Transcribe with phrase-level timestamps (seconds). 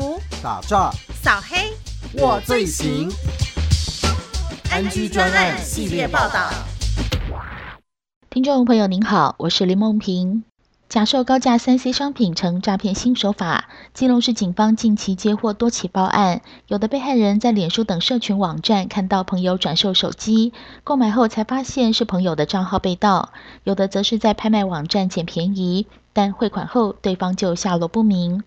[0.00, 0.90] 毒、打诈、
[1.22, 1.74] 扫黑，
[2.14, 3.10] 我最行。
[4.70, 6.50] 安居专案系列报道。
[8.30, 10.42] 听众朋友您好，我是林梦平。
[10.88, 23.28] 假售高价三 C 商品成诈骗新手法，基隆市警方近期接获多起报案，有的被害人在脸书等社群网站看到朋友转售手机，购买后才发现是朋友的账号被盗；
[23.64, 28.42] 有的则是在拍卖网站捡便宜，但汇款后对方就下落不明。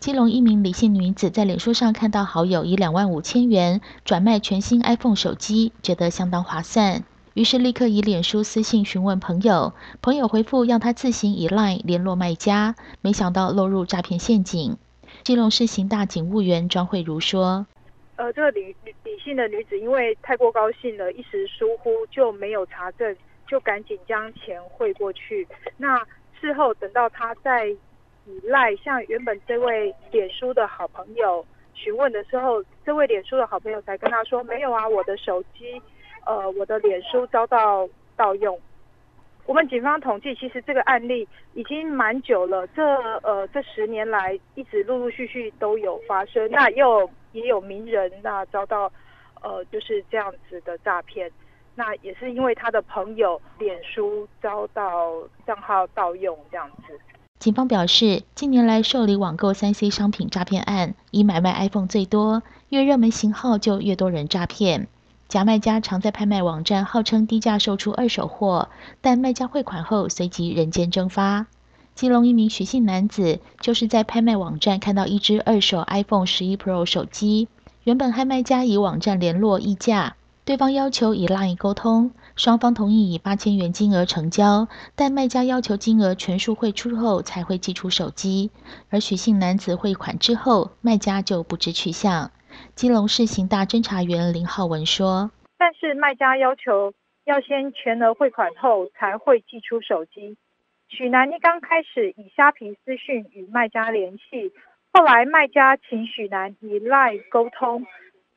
[0.00, 7.02] 基隆一名李姓女子在脸书上看到好友以两万五千元转卖全新 iPhone 手机，觉得相当划算。
[7.34, 14.76] 于是立刻以脸书私信询问朋友，朋友回复要她自行以 LINE 联络卖家，没想到落入诈骗陷阱。
[15.24, 17.66] 基隆市刑大警务员庄慧如说
[18.14, 23.16] ：“呃，这个李李姓的女子因为太过高兴了，一时疏忽就没有查证，
[23.48, 25.48] 就赶紧将钱汇过去。
[25.76, 25.98] 那
[26.40, 27.74] 事后等到她在
[28.28, 35.82] 以赖向原本这位脸书的好朋友询问的时候，这位脸书的好朋友才跟他说：没有啊，我的手机。”
[36.26, 38.60] 呃，我的脸书遭到盗用。
[39.46, 42.84] 我们警方统计，其实这个案例已经蛮久了，这
[43.22, 46.46] 呃这十年来一直陆陆续续都有发生。
[46.50, 48.92] 那又也有名人那遭到
[49.40, 51.30] 呃就是这样子的诈骗，
[51.74, 55.14] 那也是因为他的朋友脸书遭到
[55.46, 57.00] 账号盗用这样子。
[57.38, 64.88] 警方表示，近年来受理网购三 C 商品诈骗案，以买卖 iPhone 最多，越热门型号就越多人诈骗。
[65.28, 68.68] 假卖家常在拍卖网站号称低价售出二手货，
[69.00, 71.46] 但卖家汇款后随即人间蒸发。
[71.94, 77.46] 基隆一名许姓男子就是在拍卖网站看到一只二手 iPhone 十一 Pro 手机，
[77.84, 88.52] 原本和卖家以网站联络议价，对方要求以 LINE 沟通，双方同意以八千元金额成交，但卖家要求金额全数汇出后才会寄出手机，
[88.90, 92.30] 而许姓男子汇款之后，卖家就不知去向。
[92.76, 100.36] 基隆市刑大侦查员林浩文说：“但是卖家要求要先全额汇款后才会寄出手机。
[100.88, 104.52] 许南一刚开始以虾皮私讯与卖家联系，
[104.92, 107.84] 后来卖家请许南以 LINE 沟通，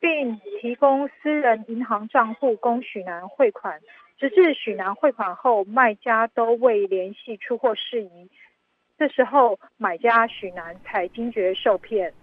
[0.02, 3.80] 并提供私人银行账户供许南汇款。
[4.20, 8.30] 直至许南汇款后，卖家都未联系出货事宜。
[9.00, 12.14] 这时候买家许南才惊觉受骗。”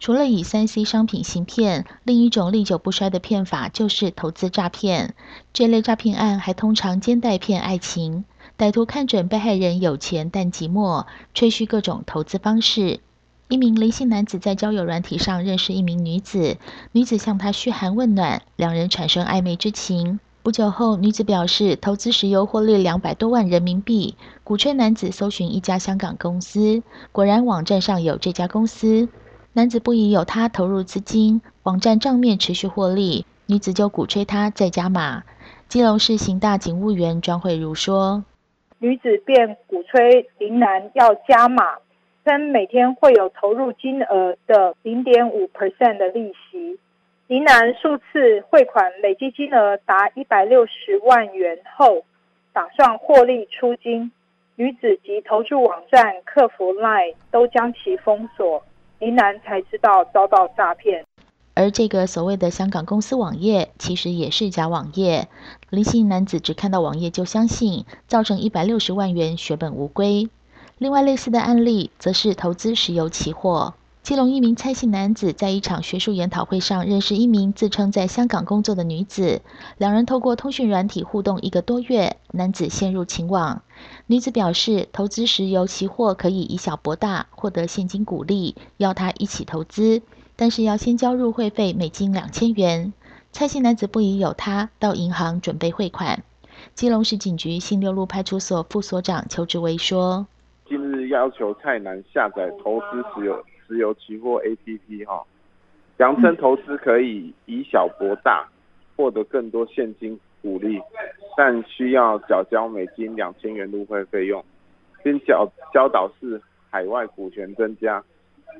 [0.00, 5.16] 除了以三 C 商品行骗，另一种历久不衰的骗法就是投资诈骗。
[5.52, 8.24] 这类诈骗案还通常兼带骗爱情，
[8.56, 13.00] 歹徒看准被害人有钱但寂寞，吹嘘各种投资方式。
[13.48, 16.58] 一名林姓男子在交友软体上认识一名女子，
[16.92, 20.20] 女子向他嘘寒问暖，两人产生暧昧之情。
[20.42, 29.08] 不久后，女子表示投资石油获利两百多万人民币，鼓吹男子搜寻一家香港公司，果然网站上有这家公司。
[29.54, 35.22] 男子不疑有他投入资金，网站账面持续获利，女子就鼓吹他再加码。
[35.68, 38.24] 基隆市刑大警务员庄慧如说
[38.78, 41.62] ：“女子便鼓吹林男要加码，
[42.36, 46.78] 每天会有投入金额的零点五 percent 的利息。
[47.28, 52.04] 林南数次汇款累计金额达一百六十万元后，
[52.52, 54.10] 打算获利出金。
[54.56, 58.64] 女子及投注网站客服 Line 都将其封锁。”
[58.98, 61.04] 林南才知道遭到诈骗，
[61.54, 65.28] 而这个所谓的香港公司网页其实也是假网页。
[65.70, 70.28] 林姓男子只看到网页就相信，造成一百六十万元血本无归。
[70.78, 73.74] 另外类似的案例则是投资石油期货。
[74.02, 79.42] 基隆一名蔡姓男子在一场学术研讨会上认识一名自称在香港工作的女子，
[79.76, 83.60] 两人透过通讯软体互动一个多月，男子陷入情网。
[84.06, 90.00] 女子表示，投资石油期货可以以小博大，获得现金鼓励，要他一起投资，
[90.36, 92.94] 但是要先交入会费美金两千元。
[93.30, 96.22] 蔡姓男子不疑有他，到银行准备汇款。
[96.74, 100.26] 基隆市警局新六路派出所副所长邱志威说
[100.68, 105.22] ：“近日要求蔡南下载投资石油。”石油期货 A P P 哈，
[105.98, 108.48] 扬称投资可以以小博大，
[108.96, 110.80] 获得更多现金鼓励，
[111.36, 114.42] 但需要缴交美金两千元入会费用，
[115.02, 116.40] 并教教导是
[116.70, 118.02] 海外股权增加，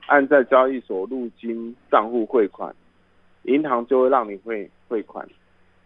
[0.09, 2.77] 按在交易所入金账户汇款，
[3.45, 5.27] 银行就会让你汇汇款。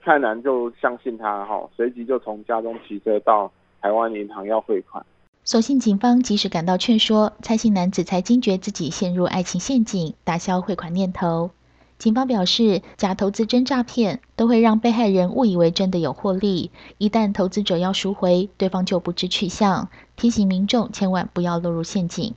[0.02, 5.06] 蔡南就相信他哈，随即就从家中骑车到台湾银行要汇款。
[5.44, 11.50] 所幸警方及时赶到劝说，蔡姓男子才惊觉自己陷入爱情陷阱，打消汇款念头。
[11.98, 22.34] 警方表示，假投资真诈骗都会让被害人误以为真的有获利，一旦投资者要赎回，对方就不知去向，提醒民众千万不要落入陷阱。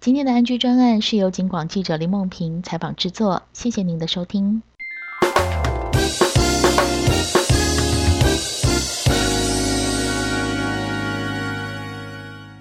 [0.00, 4.62] 今天的安居专案是由警广记者林梦平采访制作，谢谢您的收听。